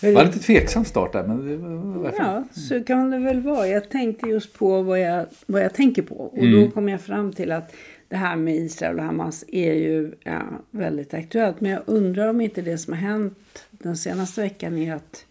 [0.00, 3.68] Det var lite tveksam start där, men det var Ja, så kan det väl vara.
[3.68, 6.14] Jag tänkte just på vad jag, vad jag tänker på.
[6.14, 7.74] Och då kom jag fram till att
[8.08, 11.60] det här med Israel och Hamas är ju ja, väldigt aktuellt.
[11.60, 15.26] Men jag undrar om inte det som har hänt den senaste veckan är att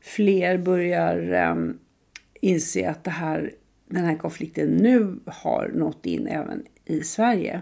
[0.00, 1.78] fler börjar um,
[2.40, 3.52] inse att det här,
[3.86, 7.60] den här konflikten nu har nått in även i Sverige.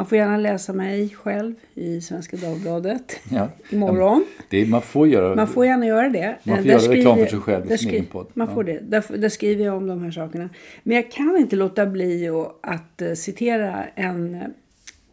[0.00, 3.48] Man får gärna läsa mig själv i Svenska Dagbladet Ja.
[3.70, 4.24] imorgon.
[4.48, 5.34] Det, man får göra...
[5.34, 6.36] Man får gärna göra det.
[6.42, 8.26] Man får Där göra reklam för sig själv i sin egen podd.
[8.34, 8.54] Man Ja.
[8.54, 8.78] får det.
[8.82, 10.48] Där, där skriver jag om de här sakerna.
[10.82, 14.42] Men jag kan inte låta bli att, att eh, citera en,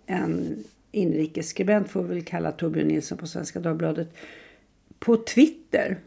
[0.06, 4.14] en inrikesskribent, får vi väl kalla Torbjörn Nilsson på Svenska Dagbladet,
[5.00, 5.98] på Twitter.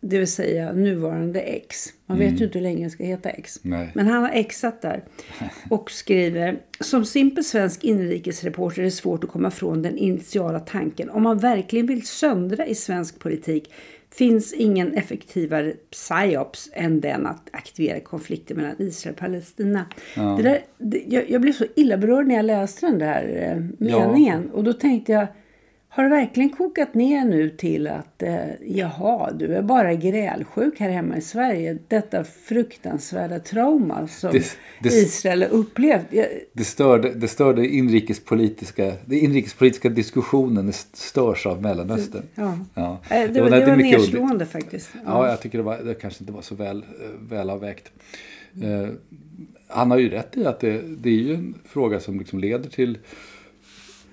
[0.00, 1.86] Det vill säga nuvarande X.
[2.06, 3.60] Man vet ju inte hur länge det ska heta X.
[3.64, 3.78] Mm.
[3.78, 3.90] Nej.
[3.94, 5.04] Men han har exat där.
[5.70, 6.58] Och skriver.
[6.80, 11.10] Som simpel svensk inrikesreporter är det svårt att komma från den initiala tanken.
[11.10, 13.72] Om man verkligen vill söndra i svensk politik
[14.12, 19.86] finns ingen effektivare psyops än den att aktivera konflikten mellan Israel och Palestina.
[20.14, 23.86] Det där, det, jag, jag blev så illa berörd när jag läste den där eh,
[23.88, 24.08] Ja.
[24.12, 24.50] meningen.
[24.50, 25.26] Och då tänkte jag,
[25.92, 28.36] har det verkligen kokat ner nu till att eh,
[28.66, 31.78] jaha, du är bara grälsjuk här hemma i Sverige.
[31.88, 36.06] Detta fruktansvärda trauma som Det- det- Israel upplevt.
[36.52, 42.22] Det störde, det störde inrikespolitiska, det inrikespolitiska diskussionen det störs av Mellanöstern.
[42.34, 42.58] ja.
[42.74, 43.00] Ja.
[43.10, 43.98] Eh, Det, var, det det var mycket underligt.
[44.12, 44.90] nedslående faktiskt.
[45.06, 47.92] Ja, jag tycker det, var, det kanske inte var så väl, eh, välavvägt.
[48.62, 48.88] Eh,
[49.68, 52.70] han har ju rätt i att det, det är ju en fråga som liksom leder
[52.70, 52.98] till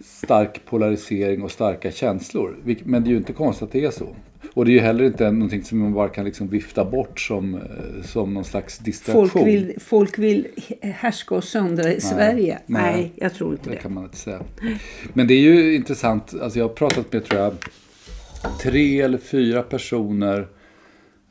[0.03, 2.57] stark polarisering och starka känslor.
[2.83, 4.15] Men det är ju inte konstigt att det är så.
[4.53, 7.55] Och det är ju heller inte någonting som man bara kan liksom vifta bort som,
[7.55, 9.29] eh, som någon slags distraktion.
[9.29, 10.47] Folk vill, folk vill
[10.81, 12.59] härska och söndra i Sverige.
[12.65, 13.13] Nej, nej.
[13.15, 13.81] jag tror inte Det det.
[13.81, 14.41] kan man inte säga.
[15.13, 16.33] Men det är ju intressant.
[16.41, 17.53] Alltså jag har pratat med, tror jag,
[18.61, 20.47] tre eller fyra personer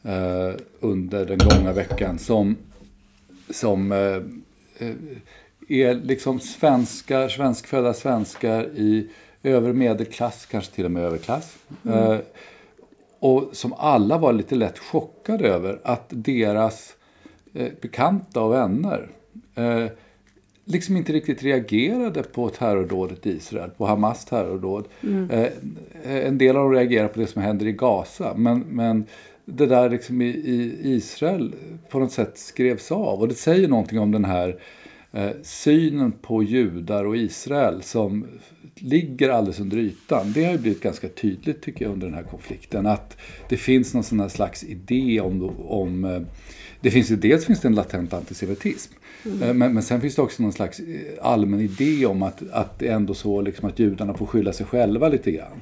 [0.03, 2.57] eh, under den gångna veckan som,
[3.51, 3.99] som eh,
[4.89, 4.95] eh,
[5.69, 9.09] är liksom svenskar, svenskfödda svenskar i
[9.43, 11.57] övre medelklass, kanske till och med överklass.
[11.89, 12.19] Eh,
[13.19, 16.95] och som alla var lite lätt chockade över att deras
[17.55, 19.09] eh, bekanta och vänner
[19.55, 19.87] eh,
[20.65, 24.85] liksom inte riktigt reagerade på terrordådet i Israel, på Hamas terrordåd.
[25.31, 25.49] Eh,
[26.05, 29.05] en del av dem reagerar på det som händer i Gaza, men, men
[29.45, 31.55] det där liksom i, i Israel
[31.91, 33.21] på något sätt skrevs av.
[33.21, 34.57] Och det säger någonting om den här eh,
[35.43, 38.27] synen på judar och Israel som
[38.75, 40.33] ligger alldeles under ytan.
[40.33, 42.87] Det har ju blivit ganska tydligt tycker jag under den här konflikten.
[42.87, 43.17] Att
[43.49, 46.21] det finns någon sån här slags idé om, om eh,
[46.81, 48.93] det finns ju, dels finns det en latent antisemitism.
[49.25, 50.87] Eh, Men, men sen finns det också någon slags eh,
[51.23, 54.67] allmän idé om att, att det är ändå så liksom att judarna får skylla sig
[54.67, 55.61] själva lite grann.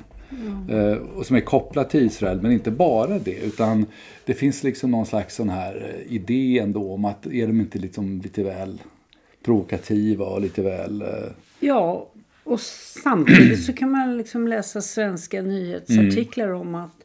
[0.71, 3.37] Eh, och som är kopplat till Israel, men inte bara det.
[3.37, 3.87] Utan
[4.25, 7.79] det finns liksom någon slags sån här eh, idé ändå om att är de inte
[7.79, 8.79] liksom lite väl
[9.45, 11.03] provokativa och lite väl...
[11.03, 11.09] eh,
[11.61, 12.09] Ja,
[12.45, 16.61] och samtidigt så kan man liksom läsa svenska nyhetsartiklar Mm.
[16.61, 16.97] om att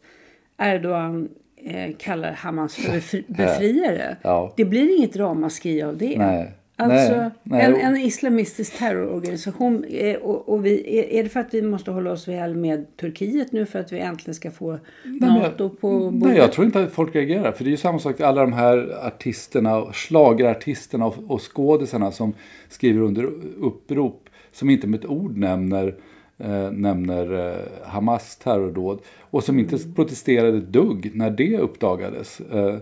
[0.58, 1.30] Erdogan
[1.66, 4.18] eh, kallar Hamas för befri- befriare.
[4.22, 4.54] Ja.
[4.58, 6.18] Det blir inget ramaskri av det.
[6.18, 6.52] Nej.
[6.80, 7.62] Alltså Nej, nej.
[7.62, 9.84] En, en islamistisk terrororganisation.
[9.84, 13.52] Eh, och, och vi, är, det för att vi måste hålla oss väl med Turkiet
[13.52, 16.28] nu för att vi äntligen ska få jag- NATO på bordet?
[16.30, 17.52] Nej, jag tror inte att folk reagerar.
[17.52, 22.34] För det är ju samma sak, alla de här artisterna, schlagerartisterna och, och skådisarna som
[22.70, 23.24] skriver under
[23.60, 25.96] upprop som inte med ett ord nämner,
[26.40, 32.40] eh, nämner eh, Hamas terrordåd och som inte protesterade ett dugg när det uppdagades.
[32.40, 32.76] Eh,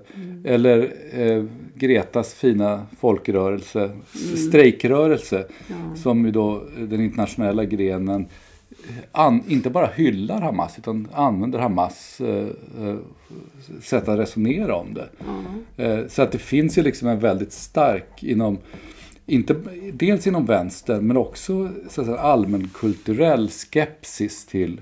[0.44, 1.44] Eller eh,
[1.76, 3.92] Gretas fina folkrörelse,
[4.50, 5.46] strejkrörelse
[5.96, 8.26] som ju då den internationella grenen
[9.12, 12.48] an, inte bara hyllar Hamas utan använder Hamas eh,
[12.88, 12.96] eh,
[13.82, 15.10] sätt att resonera om det.
[15.84, 18.58] Eh, så att det finns ju liksom en väldigt stark inom
[19.28, 19.56] inte,
[19.94, 24.82] dels inom vänstern men också så att säga, allmänkulturell skepsis till,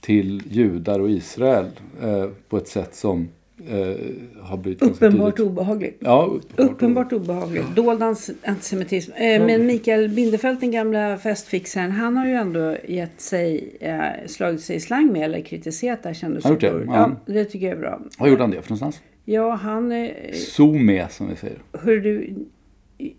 [0.00, 1.66] till judar och Israel
[2.02, 3.28] eh, på ett sätt som
[3.68, 3.96] eh,
[4.40, 5.96] har blivit Uppenbart obehagligt.
[6.00, 6.72] Ja, uppenbart.
[6.74, 7.64] Uppenbart obehagligt.
[7.76, 9.12] Dold ans- antisemitism.
[9.12, 14.60] Eh, men Mikael Bindefeld, den gamla festfixaren, han har ju ändå gett sig, eh, slagit
[14.60, 16.86] sig i slang med eller kritiserat det här Har kändisupproret.
[16.86, 17.16] Ja.
[17.26, 18.00] Ja, det tycker jag är bra.
[18.18, 19.00] Vad gjorde han det för någonstans?
[19.24, 19.92] Ja, han...
[19.92, 21.58] Eh, Zoome som vi säger.
[21.72, 22.34] hör du,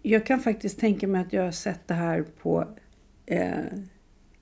[0.02, 2.68] jag kan faktiskt tänka mig att jag har sett det här på
[3.26, 3.52] eh,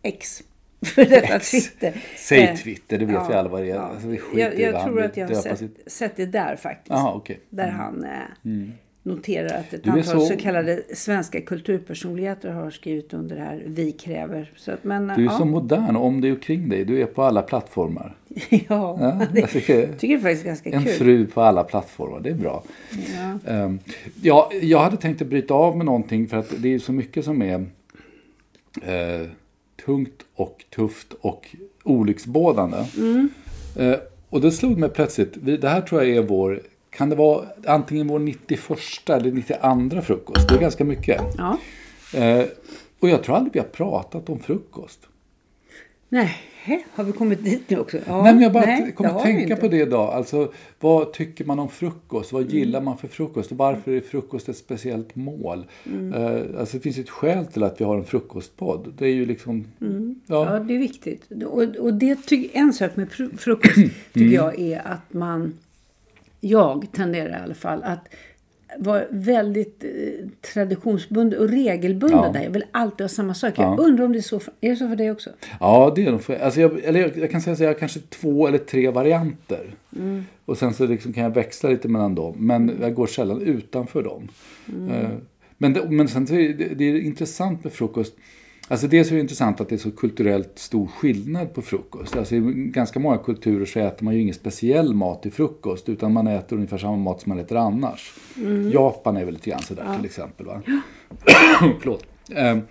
[0.01, 0.43] X.
[0.85, 1.51] För detta X.
[1.51, 2.03] Twitter.
[2.17, 3.75] Säg Eh, Twitter, det vet ja, vi alla vad det är.
[3.75, 3.81] ja.
[3.81, 6.89] Alltså, jag jag tror att jag har sett, sett det där faktiskt.
[6.89, 7.39] Jaha, okej.
[7.49, 8.11] Där han eh,
[9.09, 10.19] noterar att ett antal så...
[10.19, 14.51] så- kallade svenska kulturpersonligheter har skrivit under det här Vi kräver.
[14.55, 15.37] Så att, men, Du är ja.
[15.37, 16.85] så modern om dig och kring dig.
[16.85, 18.15] Du är på alla plattformar.
[18.49, 20.93] ja, Ja, det, jag tycker, jag tycker det är faktiskt ganska en kul.
[20.93, 22.63] fru på alla plattformar, det är bra.
[23.15, 23.51] Ja.
[23.53, 23.79] Ehm,
[24.21, 27.25] ja, jag hade tänkt att bryta av med någonting för att det är så mycket
[27.25, 27.65] som är
[28.81, 29.27] eh,
[29.85, 32.77] tungt och tufft och olycksbådande.
[32.97, 33.29] Mm.
[33.75, 33.95] Eh,
[34.29, 38.07] och det slog mig plötsligt, det här tror jag är vår, kan det vara antingen
[38.07, 40.49] vår 91 eller 92 frukost?
[40.49, 41.21] Det är ganska mycket.
[41.37, 41.57] Ja.
[42.19, 42.45] Eh,
[42.99, 44.99] och jag tror aldrig vi har pratat om frukost.
[46.11, 46.35] Nej,
[46.93, 47.97] har vi kommit dit nu också?
[48.07, 50.13] Ja, Nej, men jag bara nej, kommer det att tänka på det idag.
[50.13, 52.31] Alltså, vad tycker man om frukost?
[52.33, 52.55] Vad Mm.
[52.55, 53.51] gillar man för frukost?
[53.51, 55.65] Och varför är frukost ett speciellt mål?
[55.85, 56.13] Mm.
[56.13, 58.93] Eh, alltså, det finns ett skäl till att vi har en frukostpodd.
[58.97, 59.65] Det är ju liksom...
[59.81, 60.21] Mm.
[60.27, 61.27] Ja, Ja, det är viktigt.
[61.45, 62.15] Och, och det
[62.53, 63.89] en sak med fru- frukost Mm.
[64.13, 65.53] tycker jag är att man,
[66.39, 68.07] jag tenderar i alla fall att
[68.77, 69.89] vara väldigt eh,
[70.53, 72.31] traditionsbunden och regelbunden Ja.
[72.31, 72.43] där.
[72.43, 73.53] Jag vill alltid ha samma sak.
[73.57, 73.63] Ja.
[73.63, 75.29] Jag undrar om det är så för, är det så för dig också?
[75.59, 77.73] ja det är nog för, alltså jag, eller jag, jag kan säga att jag har
[77.73, 79.65] kanske två eller tre varianter.
[79.95, 80.23] Mm.
[80.45, 82.35] Och sen så liksom kan jag växla lite mellan dem.
[82.37, 84.27] Men jag går sällan utanför dem.
[84.69, 84.89] Mm.
[84.89, 85.09] Eh,
[85.57, 88.13] men, det, men sen så är det, det är intressant med frukost.
[88.71, 92.15] Alltså dels är det intressant att det är så kulturellt stor skillnad på frukost.
[92.17, 92.39] Alltså i
[92.73, 96.55] ganska många kulturer så äter man ju ingen speciell mat till frukost utan man äter
[96.55, 98.13] ungefär samma mat som man äter annars.
[98.73, 100.45] Japan är väl lite grann sådär till exempel.
[100.45, 100.61] Va?
[101.81, 102.05] Förlåt.
[102.35, 102.61] Ehm,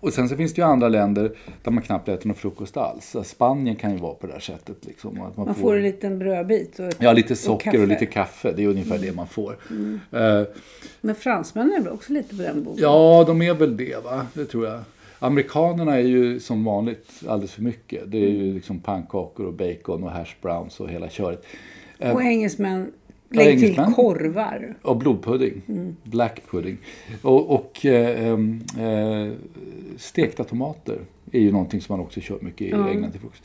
[0.00, 1.32] och sen så finns det ju andra länder
[1.62, 3.10] där man knappt äter någon frukost alls.
[3.10, 4.76] Så Spanien kan ju vara på det här sättet.
[4.86, 6.78] Liksom, att Man får en liten brödbit.
[6.78, 7.74] Och, Ja, lite socker och.
[7.74, 7.88] Mm.
[7.88, 8.52] lite kaffe.
[8.56, 9.56] Det är ungefär det man får.
[10.12, 10.42] Eh,
[11.00, 12.78] Men fransmännen är väl också lite på den bogen?
[12.82, 14.26] Ja, de är väl det va?
[14.34, 14.80] Det tror jag.
[15.18, 18.10] Amerikanerna är ju som vanligt alldeles för mycket.
[18.10, 18.44] Det är Mm.
[18.46, 21.44] ju liksom pannkakor och bacon och hash browns och hela köret.
[21.98, 22.92] Eh, Och engelsmän,
[23.30, 24.74] lägg till korvar.
[24.82, 25.62] Och blodpudding.
[25.68, 25.96] Mm.
[26.04, 26.76] Black pudding.
[27.22, 28.32] Och, och eh,
[28.78, 29.32] eh,
[29.96, 30.98] stekta tomater
[31.32, 32.88] är ju någonting som man också kör mycket i Ja.
[32.90, 33.42] England till frukost.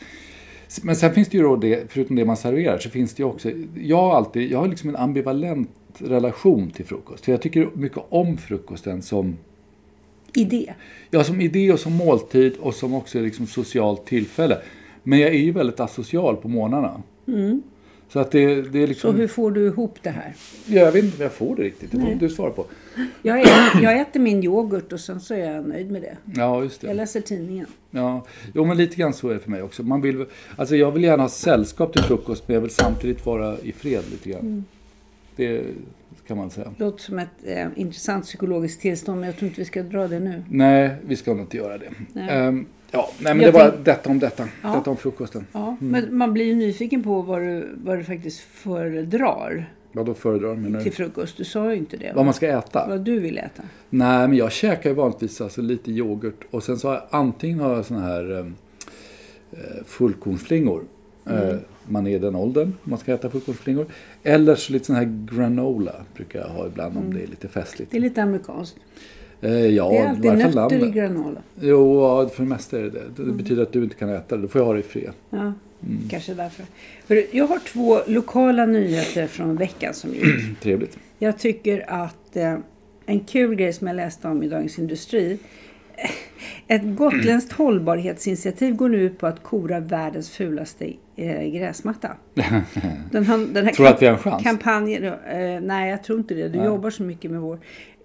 [0.83, 3.27] Men sen finns det ju då det, förutom det man serverar, så finns det ju
[3.29, 7.25] också, jag har alltid, jag har liksom en ambivalent relation till frukost.
[7.25, 9.37] För jag tycker mycket om frukosten som
[10.35, 10.73] Idé.
[11.09, 14.57] Ja, som idé och som måltid och som också liksom socialt tillfälle.
[15.03, 17.01] Men jag är ju väldigt asocial på morgnarna.
[18.09, 19.15] Så att det, det är Så liksom...
[19.15, 20.33] hur får du ihop det här?
[20.65, 21.91] Ja, jag vet inte om jag får det riktigt.
[21.91, 22.65] Det får du svara på.
[23.21, 26.17] Jag, äter, jag äter min yoghurt och sen så är jag nöjd med det.
[26.35, 26.95] Ja, just Jag det.
[26.95, 27.65] läser tidningen.
[27.91, 29.83] Ja, jo, men lite grann så är det för mig också.
[29.83, 30.25] Man vill,
[30.55, 34.03] alltså jag vill gärna ha sällskap till frukost, men jag vill samtidigt vara i fred
[34.11, 34.65] lite grann.
[35.35, 35.63] Det
[36.27, 36.73] kan man säga.
[36.77, 40.07] Det låter som ett eh, intressant psykologiskt tillstånd men jag tror inte vi ska dra
[40.07, 40.43] det nu.
[40.49, 41.89] Nej, vi ska nog inte göra det.
[42.13, 42.27] Nej.
[42.29, 44.47] Ehm, ja, nej, men Jag det var tänk- detta om detta.
[44.63, 44.75] Ja.
[44.75, 45.45] Detta om frukosten.
[45.51, 50.13] Ja, Men man blir ju nyfiken på vad du, vad du faktiskt föredrar Vad då
[50.13, 50.95] föredrar menar till du?
[50.95, 51.37] frukost.
[51.37, 52.05] Du sa ju inte det.
[52.07, 52.11] va?
[52.15, 52.87] Vad man ska äta?
[52.89, 53.63] Vad du vill äta.
[53.89, 57.59] Nej, men jag käkar ju vanligtvis alltså lite yoghurt och sen så har jag antingen
[57.59, 58.39] har jag såna här
[59.51, 60.83] eh, fullkornsflingor.
[61.25, 61.55] Eh,
[61.87, 63.85] man är i den åldern man ska äta fullkornsflingor.
[64.23, 67.91] Eller så lite sån här granola brukar jag ha ibland om det är lite festligt.
[67.91, 68.75] Det är lite amerikanskt.
[69.41, 71.39] Eh, ja, Det är alltid nötter i granola.
[71.61, 73.23] Jo, ja, för det mesta är det det.
[73.25, 74.41] Det betyder att du inte kan äta det.
[74.41, 75.11] Då får jag ha det i fred.
[75.29, 75.53] Ja,
[75.87, 76.09] Mm.
[76.09, 76.65] kanske därför.
[77.07, 80.23] Hörru, jag har två lokala nyheter från veckan som gick.
[80.61, 80.97] Trevligt.
[81.19, 82.57] Jag tycker att eh,
[83.05, 85.37] en kul grej som jag läste om i Dagens Industri.
[86.75, 92.09] Ett gotländskt hållbarhetsinitiativ går nu ut på att kora världens fulaste eh, gräsmatta.
[93.11, 94.43] Den, har- den här Tror du att vi har en chans?
[94.43, 96.47] Kampanjen, eh, nej, jag tror inte det.
[96.49, 96.67] Du Nej.
[96.67, 97.59] jobbar så mycket med vår.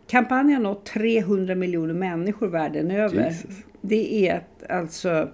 [0.06, 3.24] Kampanjen har nått 300 miljoner människor världen över.
[3.24, 3.56] Jesus.
[3.80, 5.28] Det är ett, alltså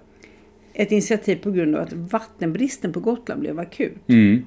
[0.73, 4.09] ett initiativ på grund av att vattenbristen på Gotland blev akut.
[4.09, 4.45] Mm.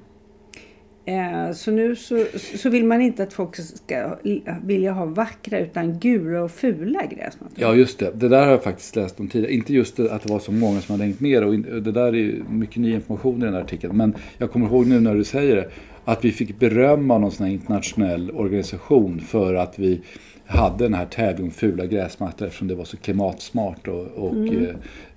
[1.08, 2.26] Eh, så nu så,
[2.58, 4.18] så vill man inte att folk ska
[4.64, 7.56] vilja ha vackra utan gula och fula gräsmattor.
[7.56, 8.12] Ja, just det.
[8.16, 9.54] Det där har jag faktiskt läst om tidigare.
[9.54, 12.16] Inte just det, att det var så många som hade hängt med och det där
[12.16, 13.98] är mycket ny information i den här artikeln.
[13.98, 15.70] Men jag kommer ihåg nu när du säger det
[16.06, 20.02] att vi fick beröm av någon sån här internationell organisation för att vi
[20.48, 24.66] hade den här tävlingen om fula gräsmattor eftersom det var så klimatsmart och, och mm.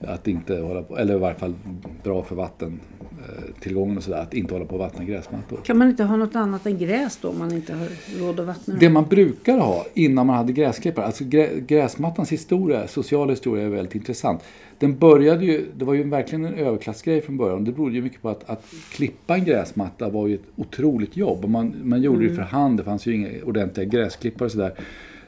[0.00, 1.54] eh, att inte hålla på, eller i varje fall
[2.02, 5.60] bra för vattentillgången och sådär, att inte hålla på och vattna gräsmattor.
[5.64, 7.88] Kan man inte ha något annat än gräs då om man inte har
[8.20, 12.88] råd att vattna Det man brukar ha innan man hade gräsklippare, alltså grä, gräsmattans historia,
[12.88, 14.42] social historia är väldigt intressant.
[14.78, 17.64] Den började ju, det var ju verkligen en överklassgrej från början.
[17.64, 21.44] Det berodde ju mycket på att, att klippa en gräsmatta var ju ett otroligt jobb.
[21.44, 22.28] Man, man gjorde mm.
[22.28, 24.75] det för hand, det fanns ju inga ordentliga gräsklippare och sådär.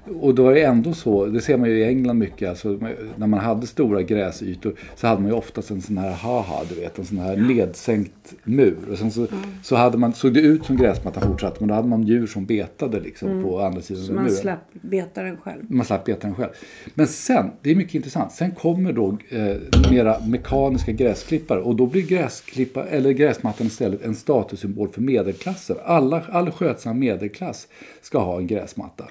[0.04, 2.78] Och då är det ändå så, det ser man ju i England mycket, alltså,
[3.16, 6.74] när man hade stora gräsytor så hade man ju oftast en sån här haha, du
[6.74, 8.76] vet, en sån här nedsänkt mur.
[8.90, 9.42] Och sen så, mm.
[9.62, 12.46] så hade man, såg det ut som gräsmattan fortsatte men då hade man djur som
[12.46, 13.44] betade liksom mm.
[13.44, 14.36] på andra sidan så man muren.
[14.36, 15.62] slapp beta den själv.
[15.68, 16.50] Man slapp beta den själv.
[16.94, 19.56] Men sen, det är mycket intressant, sen kommer då eh,
[19.90, 25.76] mera mekaniska gräsklippare och då blir gräsklippa, eller gräsmattan istället en statussymbol för medelklassen.
[25.84, 27.68] Alla, all skötsam medelklass
[28.02, 29.04] ska ha en gräsmatta.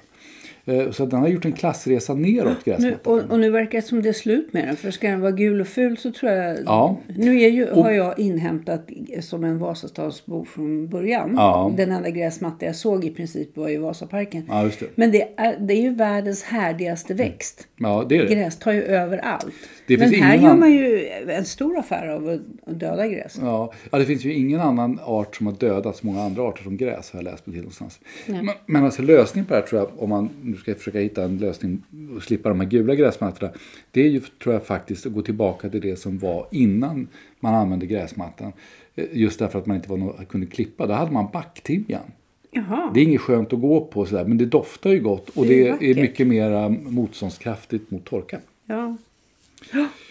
[0.65, 3.00] Eh, så den har gjort en klassresa neråt gräsmattan.
[3.03, 4.75] Och, och, nu verkar det som det är slut med den.
[4.75, 6.58] För ska den vara gul och ful så tror jag...
[6.65, 6.98] Ja.
[7.18, 8.89] Nu är ju, och, har jag inhämtat
[9.20, 11.34] som en Vasastadsbo från början.
[11.36, 11.74] Ja.
[11.77, 14.46] Den enda gräsmatta jag såg i princip var ju Vasaparken.
[14.48, 14.88] Ja, det.
[14.96, 17.68] Men det är, det är ju världens härdigaste växt.
[17.77, 18.36] Ja, det är det.
[18.36, 19.53] Gräs tar ju överallt.
[19.88, 22.30] Det Men här gör man ju en stor affär av
[22.65, 23.38] att döda gräs.
[23.41, 23.74] Ja.
[23.91, 26.77] ja, det finns ju ingen annan art som har dödat så många andra arter som
[26.77, 28.00] gräs har jag läst på till någonstans.
[28.25, 31.24] Men, men alltså lösningen på det här tror jag, om man nu ska försöka hitta
[31.24, 31.84] en lösning
[32.15, 33.51] och slippa de här gula gräsmattorna.
[33.91, 37.08] Det är ju tror jag faktiskt att gå tillbaka till det som var innan
[37.39, 38.53] man använde gräsmattan.
[38.96, 40.88] Eh, just därför att man inte var någon, kunde klippa.
[40.88, 42.12] Då hade man backtimjan.
[42.51, 42.91] Jaha.
[42.93, 45.67] Det är inget skönt att gå på sådär men det doftar ju gott och det
[45.67, 48.39] är, det är mycket mer motståndskraftigt mot torka.
[48.65, 48.98] Ja.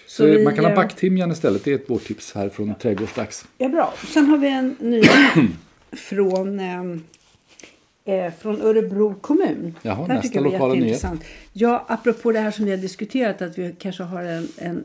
[0.06, 1.64] Så, vi, man kan ha backtimjan istället.
[1.64, 3.47] Det är ett vårt tips här från Trädgårdsdags.
[3.59, 3.94] Ja, bra.
[4.06, 5.02] Sen har vi en ny
[5.92, 6.82] från eh, eh,
[8.38, 9.74] från Örebro kommun.
[9.82, 11.04] Jaha, det nästa lokala nyhet.
[11.52, 14.84] Ja, apropå det här som vi har diskuterat att vi kanske har en, en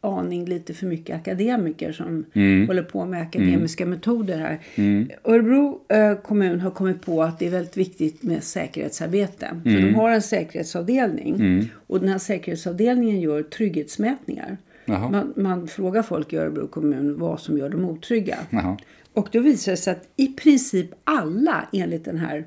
[0.00, 2.66] aning lite för mycket akademiker som mm.
[2.66, 3.94] håller på med akademiska mm.
[3.94, 4.58] metoder här.
[4.74, 5.10] Mm.
[5.24, 9.60] Örebro eh, kommun har kommit på att det är väldigt viktigt med säkerhetsarbete.
[9.62, 9.94] För de mm.
[9.94, 11.66] har en säkerhetsavdelning mm.
[11.86, 14.56] och den här säkerhetsavdelningen gör trygghetsmätningar.
[14.86, 18.38] Man, man, frågar folk i Örebro kommun vad som gör dem otrygga.
[18.50, 18.76] Jaha.
[19.14, 22.44] Och då visar det sig att i princip alla enligt den här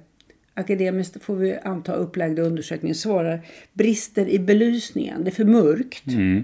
[0.53, 3.41] akademiskt får vi anta upplagda undersökningen svarar
[3.73, 5.23] brister i belysningen.
[5.23, 6.07] Det är för mörkt.
[6.07, 6.43] Mm.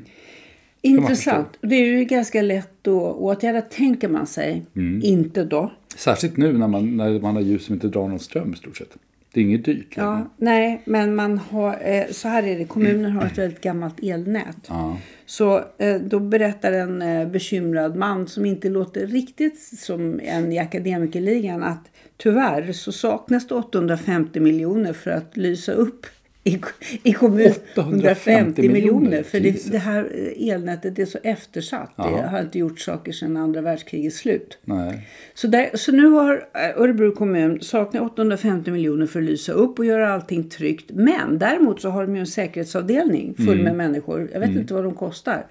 [0.81, 1.47] Intressant.
[1.61, 4.65] Det är ju ganska lätt att åtgärda tänker man sig.
[4.75, 5.01] Mm.
[5.03, 5.71] Inte då.
[5.95, 8.77] Särskilt nu när man, när man har ljus som inte drar någon ström i stort
[8.77, 8.97] sett.
[9.33, 9.93] Det är inget dyrt.
[9.95, 12.65] Ja, nej, men man har, eh, så här är det.
[12.65, 14.57] Kommunen har ett väldigt gammalt elnät.
[14.67, 14.97] Ja.
[15.25, 20.59] Så eh, då berättar en eh, bekymrad man som inte låter riktigt som en i
[20.59, 26.05] akademikerligan att tyvärr så saknas det 850 miljoner för att lysa upp
[26.43, 26.61] i,
[27.03, 29.23] i kommun 850 miljoner.
[29.23, 31.93] För det, det, här elnätet är så eftersatt.
[31.95, 32.09] Ja.
[32.09, 34.57] Det har inte gjort saker sedan andra världskrigets slut.
[34.65, 35.07] Nej.
[35.33, 39.85] Så, där, så nu har Örebro kommun saknat 850 miljoner för att lysa upp och
[39.85, 40.91] göra allting tryggt.
[40.93, 43.63] Men däremot så har de ju en säkerhetsavdelning full mm.
[43.63, 44.29] med människor.
[44.33, 44.61] Jag vet mm.
[44.61, 45.45] inte vad de kostar.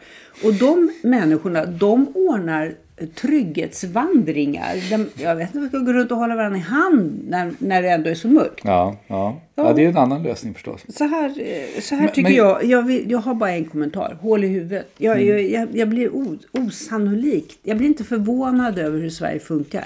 [0.45, 2.75] Och de människorna, de ordnar
[3.07, 4.75] trygghetsvandringar.
[5.17, 7.83] jag vet inte om vi ska gå runt och hålla varandra i hand när, när
[7.83, 8.61] det ändå är så mörkt.
[8.65, 9.41] Ja, ja.
[9.55, 10.81] ja det är en annan lösning förstås.
[10.89, 12.35] Så här, eh, så här men, tycker men...
[12.35, 12.65] jag.
[12.65, 14.19] Jag, vill, jag har bara en kommentar.
[14.21, 14.89] Hål i huvudet.
[14.99, 15.29] Jag, mm.
[15.29, 16.11] jag, jag, jag, blir
[16.53, 17.59] osannolikt.
[17.63, 19.85] Jag blir inte förvånad över hur Sverige funkar.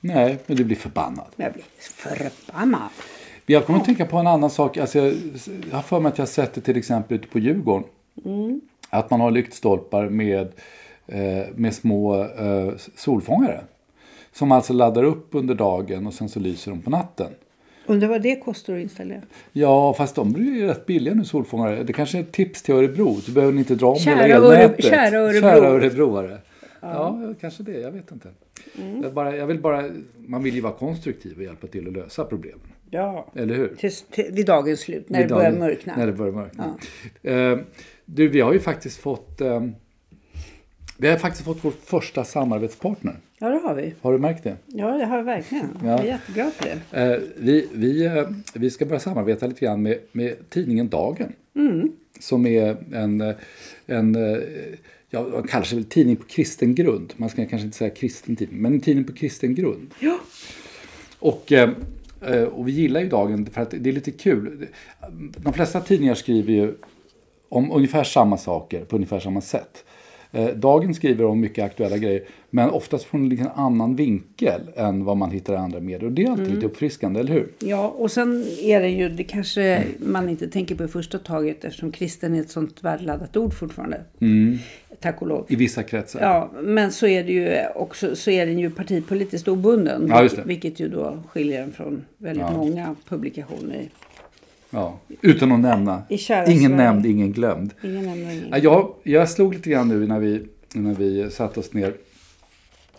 [0.00, 1.26] Nej, men du blir förbannad.
[1.36, 2.88] Jag blir förbannad.
[3.46, 4.76] Jag kommer att tänka på en annan sak.
[4.76, 5.14] Alltså jag,
[5.70, 7.88] jag har för mig att jag har sett det till exempel ute på Djurgården.
[8.24, 8.60] Mm.
[8.90, 10.52] Att man har lyktstolpar med
[11.54, 13.60] med små eh, solfångare.
[14.32, 17.30] Som alltså laddar upp under dagen och sen så lyser de på natten.
[17.86, 19.22] Undrar vad det kostar att installera?
[19.52, 21.82] Ja, fast de blir ju rätt billiga nu solfångare.
[21.82, 23.14] Det kanske är ett tips till Örebro.
[23.14, 24.84] Så behöver inte dra om kära hela elnätet.
[24.84, 25.40] Kära Örebro.
[25.40, 26.38] Kära Örebroare.
[26.80, 27.22] Ja.
[27.22, 27.80] ja, kanske det.
[27.80, 28.28] Jag vet inte.
[28.78, 29.02] Mm.
[29.02, 29.84] Jag, bara, jag vill bara,
[30.26, 32.60] man vill ju vara konstruktiv och hjälpa till att lösa problemen.
[32.90, 33.68] Ja, Eller hur?
[33.68, 35.96] Till, till, vid dagens slut, när vid det börjar mörkna.
[35.96, 36.78] När det börjar mörkna.
[37.22, 37.52] Ja.
[37.52, 37.58] Uh,
[38.04, 39.74] du, vi har ju faktiskt fått um,
[40.96, 43.16] vi har faktiskt fått vår första samarbetspartner.
[43.38, 43.94] Ja, det har vi.
[44.00, 44.56] Har du märkt det?
[44.66, 45.78] Ja, det har jag verkligen.
[45.82, 45.88] Ja.
[45.88, 47.12] Jag är jätteglad för det.
[47.14, 51.32] Eh, vi, vi, eh, vi ska börja samarbeta lite grann med, med tidningen Dagen.
[51.54, 51.92] Mm.
[52.20, 53.34] Som är en,
[53.86, 54.16] en
[55.10, 57.12] ja, kallar sig väl tidning på kristen grund.
[57.16, 59.94] Man ska kanske inte säga kristen tidning, men en tidning på kristen grund.
[60.00, 60.18] Ja.
[61.18, 61.70] och, eh,
[62.22, 64.66] eh, och vi gillar ju Dagen för att det är lite kul.
[65.36, 66.74] De flesta tidningar skriver ju
[67.48, 69.84] om ungefär samma saker på ungefär samma sätt.
[70.36, 75.04] Eh, Dagen skriver om mycket aktuella grejer, men oftast från en lite annan vinkel än
[75.04, 76.04] vad man hittar i andra medier.
[76.04, 77.52] Och det är alltid lite uppfriskande, eller hur?
[77.58, 81.64] Ja, och sen är det ju, det kanske man inte tänker på i första taget
[81.64, 84.00] eftersom kristen är ett sånt värdeladdat ord fortfarande.
[85.00, 85.46] Tack och lov.
[85.48, 86.20] I vissa kretsar.
[86.20, 90.06] Ja, men så är det ju också, så är den ju partipolitiskt obunden.
[90.08, 90.28] Ja.
[90.44, 93.82] Vilket ju då skiljer den från väldigt många publikationer.
[94.70, 94.98] Ja.
[95.20, 96.02] Utan att nämna.
[96.48, 97.74] Ingen nämnd, ingen glömd.
[97.82, 98.48] Ingen nämner ingen.
[98.50, 100.42] Ja, Jag, jag slog lite grann nu när vi,
[100.74, 101.94] när vi satte oss ner.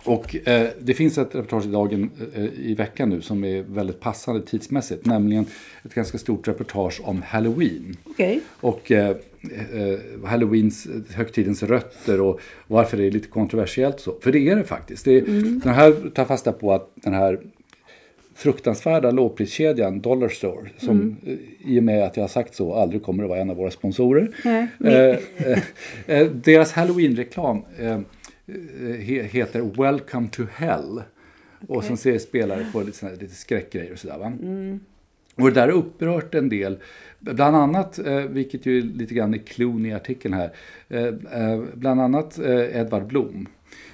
[0.03, 3.99] Och eh, det finns ett reportage i dagen eh, i veckan nu som är väldigt
[3.99, 5.05] passande tidsmässigt.
[5.05, 5.45] Nämligen
[5.83, 7.97] ett ganska stort reportage om Halloween.
[8.03, 8.41] Okej.
[8.61, 14.15] Och eh, eh, Halloweens, högtidens rötter och varför det är lite kontroversiellt så.
[14.21, 15.05] För det är det faktiskt.
[15.05, 15.21] Det är,
[15.63, 17.39] Den här tar fasta på att den här
[18.37, 21.35] fruktansvärda lågpriskedjan Dollar Store, som eh,
[21.71, 23.71] i och med att jag har sagt så aldrig kommer att vara en av våra
[23.71, 24.31] sponsorer.
[24.77, 25.23] Nej,
[26.07, 27.99] Eh, deras Halloween-reklam eh,
[28.99, 31.01] he, heter Welcome to Hell.
[31.67, 34.17] Och som ser spelare på lite, såna lite skräckgrejer och sådär.
[34.17, 34.33] Va?
[35.35, 36.77] Och det där har upprört en del.
[37.19, 40.51] Bland annat, vilket ju lite grann är clown i artikeln här.
[41.75, 42.39] Bland annat
[42.73, 43.47] Edvard Blom.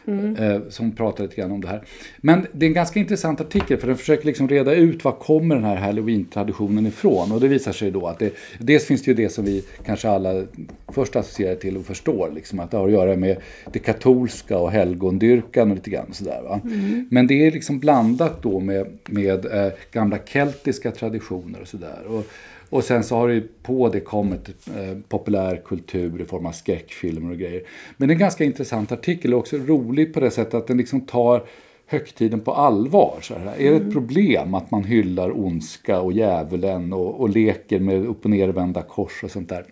[0.08, 1.84] Eh, som pratar lite grann om det här.
[2.18, 5.56] Men det är en ganska intressant artikel för den försöker liksom reda ut var kommer
[5.56, 7.32] den här halloween-traditionen ifrån.
[7.32, 10.10] Och det visar sig då att det, dels finns det ju det som vi kanske
[10.10, 10.44] alla
[10.88, 12.32] först associerar till och förstår.
[12.36, 13.38] Liksom, att det har att göra med
[13.72, 16.42] det katolska och helgondyrkan och lite grann sådär.
[16.44, 16.62] Va?
[17.10, 22.01] Men det är liksom blandat då med, med eh, gamla keltiska traditioner och sådär.
[22.08, 22.25] Och,
[22.74, 27.38] och sen så har det på det kommit eh, populärkultur i form av skräckfilmer och
[27.38, 27.63] grejer.
[27.98, 30.77] Men det är en ganska intressant artikel och också rolig på det sättet att den
[30.77, 31.44] liksom tar
[31.86, 33.18] högtiden på allvar.
[33.22, 33.56] Så här.
[33.58, 38.24] Är det ett problem att man hyllar ondska och djävulen och, och leker med upp
[38.24, 39.65] och nervända kors och sånt där?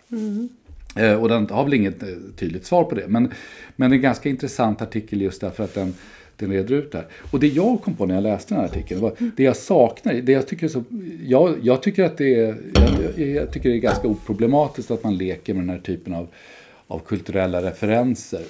[0.96, 3.08] Eh, och den har väl inget eh, tydligt svar på det.
[3.08, 3.32] Men,
[3.76, 5.94] men det är en ganska intressant artikel just därför att den,
[6.42, 7.08] den reder ut det här.
[7.32, 10.14] Och det jag kom på när jag läste den här artikeln, var det jag saknar,
[10.14, 10.84] det jag tycker så,
[11.26, 15.18] jag, jag tycker att det är, jag, jag tycker det är ganska oproblematiskt att man
[15.18, 16.28] leker med den här typen av,
[16.88, 18.42] av kulturella referenser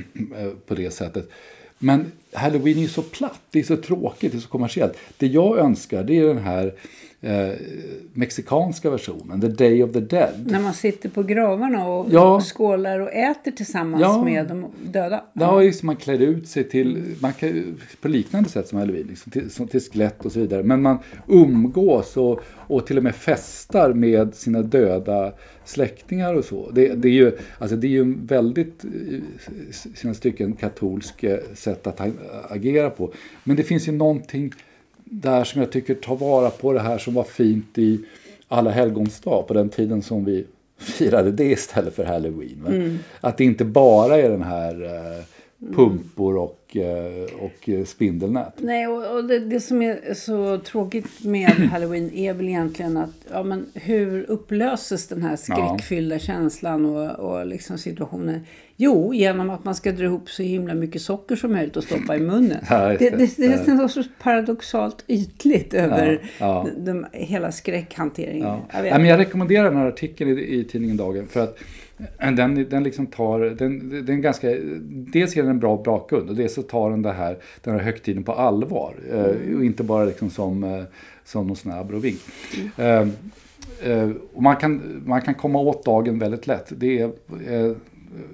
[0.66, 1.30] på det sättet.
[1.78, 4.96] Men Halloween är ju så platt, det är så tråkigt, det är så kommersiellt.
[5.16, 6.74] Det jag önskar det är den här
[7.24, 7.48] eh,
[8.12, 10.46] mexikanska versionen, The Day of the Dead.
[10.46, 12.40] När man sitter på gravarna och Ja.
[12.40, 14.24] skålar och äter tillsammans Ja.
[14.24, 15.24] med de döda.
[15.32, 19.32] Ja, just, man klär ut sig till, man kan, på liknande sätt som Halloween, liksom,
[19.32, 20.62] till, som, till skelett och så vidare.
[20.62, 25.32] Men man umgås och, och till och med festar med sina döda
[25.64, 26.70] släktingar och så.
[26.70, 29.22] Det, det är ju alltså det är ju en väldigt, i
[29.94, 32.00] sina stycken, katolsk eh, sätt att
[32.50, 33.12] agera på.
[33.44, 34.52] Men det finns ju någonting
[35.12, 38.00] där som jag tycker tar vara på det här som var fint i
[38.48, 40.44] alla helgons dag på den tiden som vi
[40.78, 42.62] firade det istället för halloween.
[42.64, 42.70] va?
[43.20, 45.24] Att det inte bara är den här eh,
[45.70, 48.54] pumpor och, eh, och eh, spindelnät.
[48.56, 53.14] Nej, och, och det, det som är så tråkigt med halloween är väl egentligen att
[53.30, 58.40] ja, men hur upplöses den här skräckfyllda känslan och, och liksom situationen?
[58.76, 62.16] Jo, genom att man ska dra ihop så himla mycket socker som möjligt och stoppa
[62.16, 62.58] i munnen.
[62.70, 63.10] Ja, det, det.
[63.10, 66.68] det, det är något så paradoxalt ytligt över ja.
[66.76, 68.46] De, de, hela skräckhanteringen.
[68.46, 68.66] Ja.
[68.72, 71.58] Jag men jag rekommenderar den här artikeln i, i tidningen Dagen för att
[72.36, 74.48] den, den liksom tar, den, den ganska,
[75.12, 77.80] dels ger den en bra bakgrund och dels så tar den det här, den här
[77.80, 78.94] högtiden på allvar.
[79.12, 80.82] Eh, och inte bara liksom som, eh,
[81.24, 82.20] som någon sån här abrovink.
[82.76, 83.08] Eh,
[83.82, 86.72] eh, och man, kan, man kan komma åt dagen väldigt lätt.
[86.76, 87.04] Det är,
[87.48, 87.76] eh,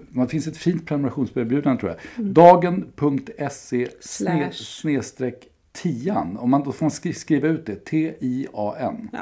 [0.09, 2.25] man finns ett fint prenumerationserbjudande tror jag.
[2.27, 4.51] Dagen.se Slash.
[4.53, 6.37] snedstreck tian.
[6.37, 7.85] Om man, då får man skri- skriva ut det.
[7.85, 9.09] T-I-A-N.
[9.13, 9.19] Ja,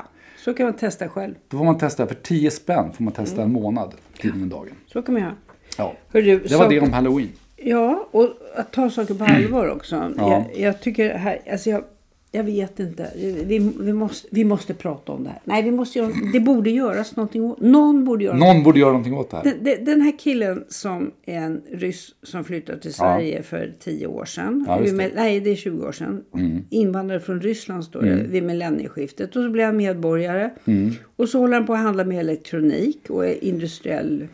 [0.46, 1.34] så kan man testa själv.
[1.48, 4.74] Då får man testa, för 10 spänn får man testa en månad, tidningen Dagen.
[4.86, 5.34] Så kan man göra.
[5.78, 5.92] Ja.
[6.12, 7.28] Hör du, Det var så- det om halloween.
[7.56, 10.12] Ja, och att ta saker på allvar också.
[10.16, 10.30] Ja.
[10.54, 11.84] Jag, jag tycker här, alltså jag,
[12.32, 13.10] jag vet inte.
[13.46, 15.40] Vi, vi, måste, vi måste prata om det här.
[15.44, 17.42] Nej, vi måste göra, det borde göras någonting.
[17.42, 19.44] å- Någon borde göra Någon borde göra någonting åt det här.
[19.44, 24.06] den, den- den här killen som är en ryss som flyttade till Sverige för 10
[24.06, 24.64] år sedan.
[24.68, 24.90] Ja, det.
[24.90, 25.10] Mm.
[25.16, 26.24] nej, det är 20 år sedan.
[26.70, 29.36] Invandrare från Ryssland står det vid millennieskiftet.
[29.36, 30.50] Och så blir han medborgare.
[30.64, 30.92] Mm.
[31.16, 34.26] Och så håller han på att handla med elektronik och industriell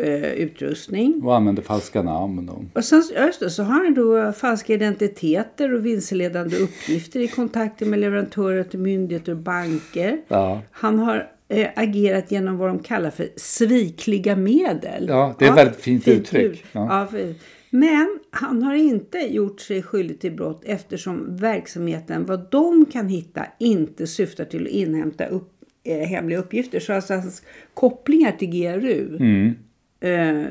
[0.00, 1.22] eh, utrustning.
[1.24, 2.48] Och använder falska namn.
[2.48, 2.64] Och...
[2.74, 7.28] Och sen ja, just det, så har han då falska identiteter och vilseledande uppgifter i
[7.28, 10.18] kontakter med leverantörer till myndigheter och banker.
[10.28, 10.60] Ja.
[10.70, 15.06] Han har eh, agerat genom vad de kallar för svikliga medel.
[15.08, 16.64] Ja, det är ett väldigt fint uttryck.
[16.72, 17.00] Ja.
[17.00, 17.06] Ja.
[17.06, 17.34] för,
[17.70, 23.46] Men han har inte gjort sig skyldig till brott eftersom verksamheten, vad de kan hitta,
[23.58, 25.52] inte syftar till att inhämta upp,
[25.84, 26.80] eh, hemliga uppgifter.
[26.80, 27.42] Så alltså hans
[27.74, 29.54] kopplingar till GRU, Mm.
[30.00, 30.44] Eh,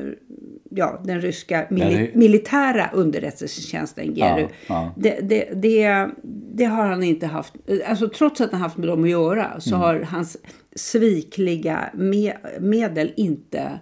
[0.70, 4.92] ja, den ryska mili- militära underrättelsetjänsten GRU, Ja, ja.
[4.96, 6.08] Det, det, det,
[6.54, 7.54] det har han inte haft.
[7.88, 9.80] Alltså trots att han haft med dem att göra så Mm.
[9.80, 10.36] har hans
[10.76, 13.78] svikliga me, medel inte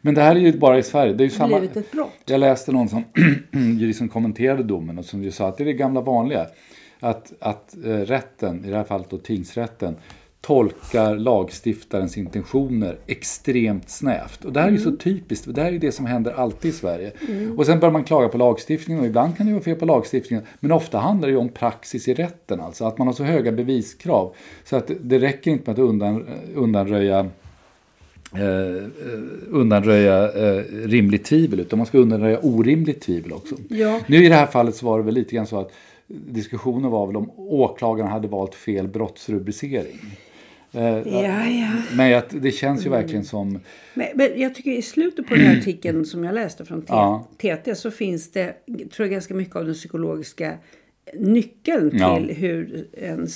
[0.00, 1.12] Men det här är ju bara i Sverige.
[1.12, 1.58] Det är ju samma...
[1.58, 2.10] ett brott.
[2.26, 3.04] Jag läste någon som
[3.94, 6.46] som kommenterade domen och som ju sa att det är det gamla vanliga.
[7.00, 9.96] Att, att eh, rätten, i det här fallet då tingsrätten,
[10.44, 14.44] tolkar lagstiftarens intentioner extremt snävt.
[14.44, 15.54] Och det här är ju så typiskt.
[15.54, 17.12] Det här är ju det som händer alltid i Sverige.
[17.56, 20.44] Och sen börjar man klaga på lagstiftningen och ibland kan det vara fel på lagstiftningen.
[20.60, 22.60] Men ofta handlar det ju om praxis i rätten.
[22.60, 24.34] Alltså att man har så höga beviskrav.
[24.64, 27.18] Så att det räcker inte med att undan, undanröja
[28.32, 28.84] eh,
[29.50, 33.54] undanröja eh, rimligt tvivel utan man ska undanröja orimligt tvivel också.
[33.68, 34.00] Ja.
[34.06, 35.72] Nu i det här fallet så var det väl lite grann så att
[36.06, 40.00] diskussionen var väl om åklagaren hade valt fel brottsrubricering.
[40.74, 41.70] Eh, Ja, ja.
[41.96, 43.60] Men det känns ju verkligen som...
[43.94, 47.28] Men, men jag tycker i slutet på den här artikeln som jag läste från Ja.
[47.38, 50.54] TT så finns det tror jag, ganska mycket av den psykologiska
[51.18, 52.18] nyckeln till Ja.
[52.18, 53.26] hur en,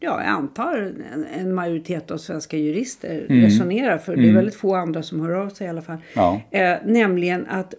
[0.00, 3.44] ja, jag antar en, en majoritet av svenska jurister Mm.
[3.44, 3.98] resonerar.
[3.98, 5.96] För det är väldigt få andra som hör av sig i alla fall.
[6.14, 6.40] Ja.
[6.50, 7.74] Eh, nämligen att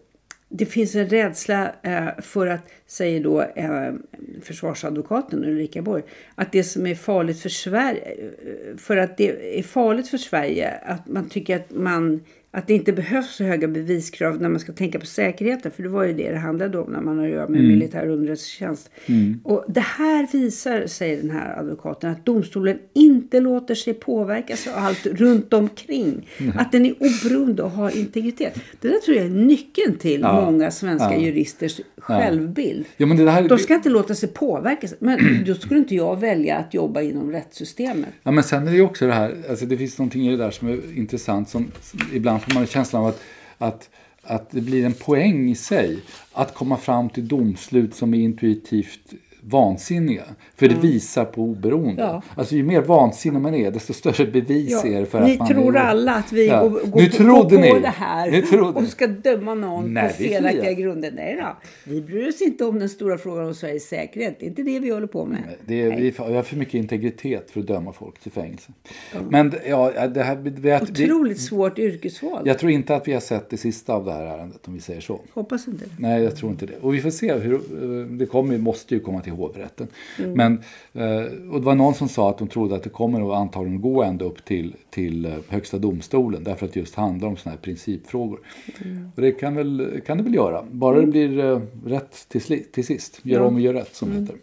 [0.55, 3.93] det finns en rädsla eh, för att, säger då eh,
[4.41, 6.03] försvarsadvokaten Ulrika Borg,
[6.35, 10.73] att det som är farligt för Sverige, eh, för att det är farligt för Sverige,
[10.85, 12.21] att man tycker att man
[12.55, 15.71] att det inte behövs så höga beviskrav när man ska tänka på säkerheten.
[15.71, 18.07] För det var ju det det handlade om när man har att göra med militär
[18.07, 18.89] underrättelsetjänst.
[19.43, 24.73] Och det här visar, säger den här advokaten, att domstolen inte låter sig påverkas av
[24.77, 26.27] allt runt omkring.
[26.55, 28.55] Att den är oberoende och har integritet.
[28.81, 30.45] Det där tror jag är nyckeln till Ja.
[30.51, 31.19] många svenska Ja.
[31.21, 32.85] juristers självbild.
[32.97, 34.93] Ja, men det här, De ska inte låta sig påverkas.
[34.99, 38.09] Men då skulle inte jag välja att jobba inom rättssystemet.
[38.23, 40.37] Ja, men sen är det ju också det här, alltså det finns någonting i det
[40.37, 41.49] där som är intressant.
[41.49, 41.71] Som
[42.13, 43.21] ibland får man känslan av att,
[43.57, 43.89] att,
[44.21, 45.99] att det blir en poäng i sig
[46.33, 49.13] att komma fram till domslut som är intuitivt
[49.45, 50.23] vansinniga.
[50.55, 52.01] För det visar på oberoende.
[52.01, 52.21] Ja.
[52.35, 55.39] Alltså ju mer vansinnig man är, desto större bevis Ja, är det för ni att
[55.39, 55.79] man tror är...
[55.79, 56.61] alla att vi Ja.
[56.61, 57.79] går, går, Nu trodde går på ni.
[57.81, 58.79] det här Ni trodde.
[58.79, 61.11] och ska döma någon Nej, på vi felaktiga grunder.
[61.15, 61.57] Nej då.
[61.91, 64.35] Vi bryr oss inte om den stora frågan om Sveriges säkerhet.
[64.39, 65.39] Det är inte det vi håller på med.
[65.65, 68.71] Det är, vi vi har för mycket integritet för att döma folk till fängelse.
[69.29, 70.35] Men ja, det här...
[70.35, 72.41] Vi, vi, Otroligt svårt yrkesval.
[72.47, 74.79] jag tror inte att vi har sett det sista av det här ärendet, om vi
[74.79, 75.19] säger så.
[75.33, 75.91] Hoppas inte det.
[75.99, 76.73] Nej, jag tror inte det.
[76.81, 79.87] Och vi får se hur eh, det kommer, måste ju komma till hovrätten.
[80.19, 80.31] Mm.
[80.33, 80.53] Men,
[81.03, 83.81] eh, och det var någon som sa att de trodde att det kommer att antagligen
[83.81, 86.43] gå ända upp till, till eh, högsta domstolen.
[86.43, 88.39] Därför att det just handlar om sådana här principfrågor.
[88.85, 89.11] Mm.
[89.15, 90.63] Och det kan, väl, kan det väl göra.
[90.71, 93.19] Bara det blir eh, rätt till, till sist.
[93.23, 93.45] Gör Ja.
[93.47, 94.35] om och gör rätt som det heter.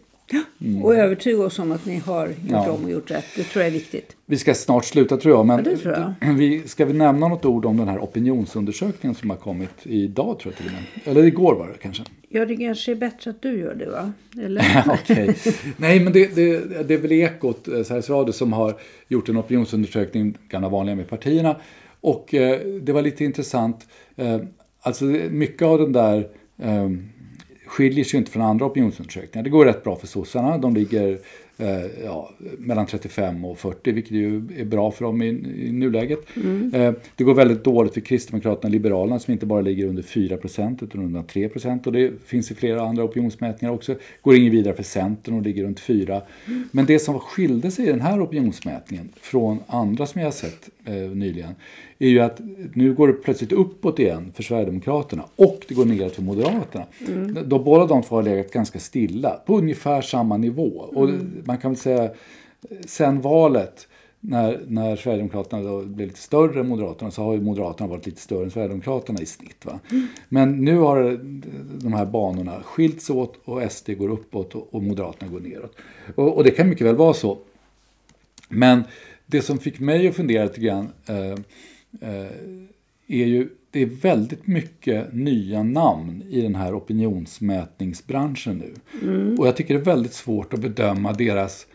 [0.83, 2.53] Och övertyga oss om att ni har gjort Mm.
[2.53, 2.71] Ja.
[2.71, 3.25] om och gjort rätt.
[3.35, 4.15] Det tror jag är viktigt.
[4.25, 5.45] Vi ska snart sluta tror jag.
[5.45, 6.33] Men Ja, tror jag.
[6.37, 10.53] Vi, ska vi nämna något ord om den här opinionsundersökningen som har kommit idag tror
[10.53, 10.83] jag till och med.
[11.17, 12.03] Eller igår var det kanske.
[12.29, 14.11] Ja, det kanske är bättre att du gör det va?
[14.45, 14.83] Eller?
[15.03, 15.35] Okej.
[15.77, 18.73] Nej, men det, det, det är väl Ekot, eh, Sveriges Radio, som har
[19.07, 21.55] gjort en opinionsundersökning, gamla vanliga med partierna.
[22.01, 23.87] Och eh, det var lite intressant.
[24.15, 24.37] Eh,
[24.81, 26.27] alltså mycket av den där
[26.61, 26.89] eh,
[27.71, 29.43] skiljer sig inte från andra opinionsundersökningar.
[29.43, 30.57] Det går rätt bra för sossarna.
[30.57, 31.19] De ligger
[31.57, 35.27] eh, ja, mellan 35 och 40, vilket ju är bra för dem i,
[35.67, 36.19] i nuläget.
[36.73, 40.37] Eh, det går väldigt dåligt för Kristdemokraterna och Liberalerna som inte bara ligger under 4
[40.37, 41.87] procent utan under 3 procent.
[41.87, 43.95] Och det finns i flera andra opinionsmätningar också.
[44.21, 46.21] Går ingen vidare för Centern och ligger runt 4.
[46.71, 50.69] Men det som skilde sig i den här opinionsmätningen från andra som jag har sett
[50.85, 51.55] eh, nyligen
[52.01, 52.41] är ju att
[52.73, 56.85] nu går det plötsligt uppåt igen för Sverigedemokraterna och det går neråt för Moderaterna.
[57.45, 60.69] Då båda de två har legat ganska stilla på ungefär samma nivå.
[60.69, 61.09] Och
[61.43, 62.09] man kan väl säga
[62.85, 63.87] sen valet
[64.19, 68.43] när, när Sverigedemokraterna blev lite större än Moderaterna så har ju Moderaterna varit lite större
[68.43, 69.65] än Sverigedemokraterna i snitt.
[69.65, 69.79] Va?
[70.29, 71.19] Men nu har
[71.81, 75.75] de här banorna skilts åt och SD går uppåt och, och Moderaterna går neråt.
[76.15, 77.37] Och, och det kan mycket väl vara så.
[78.49, 78.83] Men
[79.25, 81.35] det som fick mig att fundera lite grann eh,
[83.07, 89.35] är ju det är väldigt mycket nya namn i den här opinionsmätningsbranschen nu.
[89.39, 91.67] Och jag tycker det är väldigt svårt att bedöma deras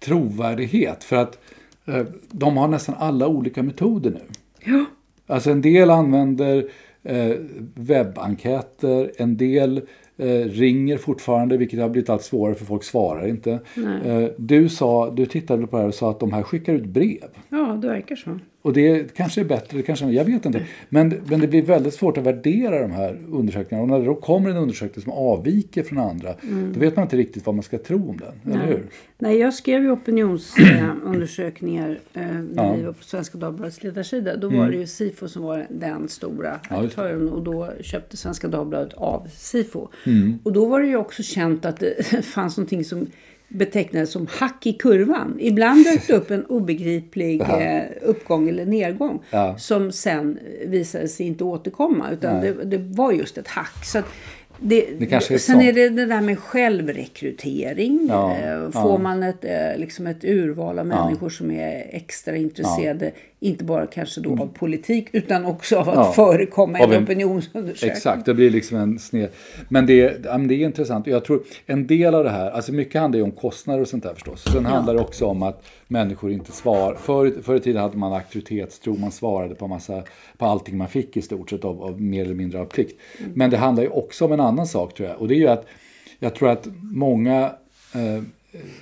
[0.00, 1.04] trovärdighet.
[1.04, 1.38] För att
[1.84, 4.20] eh, de har nästan alla olika metoder nu.
[4.64, 4.84] Ja.
[5.26, 6.68] Alltså en del använder
[7.02, 7.36] eh,
[7.74, 9.80] webbenkäter, en del
[10.16, 13.60] eh, ringer fortfarande, vilket har blivit allt svårare för folk svarar inte.
[14.04, 16.84] Eh, du, sa, du tittade på det här och sa att de här skickar ut
[16.84, 17.28] brev.
[17.48, 18.38] ja, det verkar så.
[18.66, 20.62] Och det kanske är bättre, det kanske, jag vet inte.
[20.88, 23.82] Men, men det blir väldigt svårt att värdera de här undersökningarna.
[23.82, 26.34] Och när det då kommer en undersökning som avviker från andra,
[26.74, 28.54] då vet man inte riktigt vad man ska tro om den.
[28.54, 28.86] Eller hur?
[29.18, 32.74] Nej, jag skrev ju opinionsundersökningar eh, när Ja.
[32.76, 34.36] vi var på Svenska Dagbladets ledarsida.
[34.36, 38.48] Då var det ju Sifo som var den stora Ja, aktören och då köpte Svenska
[38.48, 39.88] Dagbladet av Sifo.
[40.06, 40.38] Mm.
[40.42, 43.06] Och då var det ju också känt att det fanns någonting som
[43.48, 45.36] betecknades som hack i kurvan.
[45.40, 49.58] Ibland dök det upp en obegriplig eh, uppgång eller nedgång Ja.
[49.58, 53.84] som sen visade sig inte återkomma utan det, det var just ett hack.
[53.84, 53.98] Så
[54.60, 58.06] det, Det är sen är det det där med självrekrytering.
[58.08, 58.70] Ja, Eh, ja.
[58.72, 63.86] Får man ett, eh, liksom ett urval av människor som är extra intresserade, inte bara
[63.86, 66.12] kanske då av politik, utan också av att Ja.
[66.12, 67.90] förekomma en en- opinionsundersökning.
[67.90, 69.28] Exakt, det blir liksom en sned.
[69.68, 71.06] Men det, ja, det är intressant.
[71.06, 74.02] Jag tror en del av det här, alltså mycket handlar ju om kostnader och sånt
[74.02, 74.44] där förstås.
[74.52, 76.94] Sen handlar det också om att människor inte svarar.
[76.94, 80.02] Förr, förr i tiden hade man auktoritetstro, man svarade på, massa,
[80.38, 83.00] på allting man fick i stort sett av, av mer eller mindre av plikt.
[83.34, 85.20] Men det handlar ju också om en annan sak tror jag.
[85.20, 85.66] Och det är ju att
[86.18, 87.52] jag tror att många
[87.94, 88.22] eh,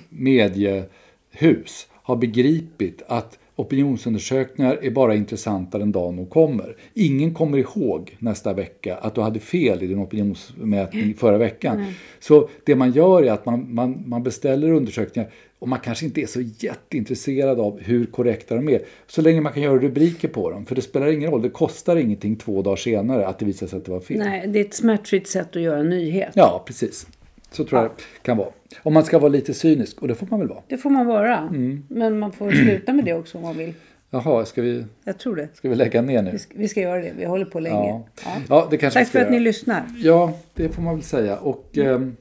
[0.09, 6.75] mediehus har begripit att opinionsundersökningar är bara intressanta den dagen de kommer.
[6.93, 11.85] Ingen kommer ihåg nästa vecka att du hade fel i din opinionsmätning förra veckan.
[12.19, 16.21] Så det man gör är att man, man, man beställer undersökningar och man kanske inte
[16.21, 18.81] är så jätteintresserad av hur korrekta de är.
[19.07, 20.65] Så länge man kan göra rubriker på dem.
[20.65, 23.77] För det spelar ingen roll, det kostar ingenting två dagar senare att det visar sig
[23.77, 24.17] att det var fel.
[24.17, 26.31] Nej, det är ett smärtfritt sätt att göra en nyhet.
[26.33, 27.07] Ja, precis.
[27.55, 28.49] Så tror jag det kan vara.
[28.83, 30.63] Om man ska vara lite cynisk, och det får man väl vara.
[30.67, 31.37] Det får man vara.
[31.37, 31.83] Mm.
[31.89, 33.73] Men man får sluta med det också om man vill.
[34.09, 35.49] Jaha, ska vi, Jag tror det.
[35.53, 36.31] ska vi lägga ner nu?
[36.31, 37.13] Vi ska, vi ska göra det.
[37.17, 37.75] Vi håller på länge.
[37.75, 38.07] Ja.
[38.25, 38.31] Ja.
[38.49, 39.83] Ja, det kanske Tack för att ni lyssnar.
[39.97, 41.37] Ja, det får man väl säga.
[41.37, 42.15] Och ehm,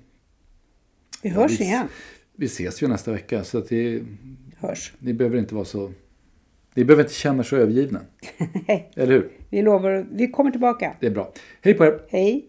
[1.22, 1.88] Vi hörs vi, igen.
[2.36, 4.02] vi ses ju nästa vecka, så att det,
[4.58, 4.92] Hörs.
[4.98, 5.92] ni behöver inte vara så...
[6.74, 8.00] Ni behöver inte känna er så övergivna.
[8.96, 9.30] Eller hur?
[9.50, 10.06] Vi lovar.
[10.12, 10.96] Vi kommer tillbaka.
[11.00, 11.32] Det är bra.
[11.62, 12.00] Hej på er!
[12.08, 12.48] Hej.